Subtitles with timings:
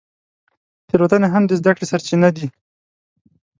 [0.89, 2.47] تېروتنې هم د زده کړې سرچینه دي.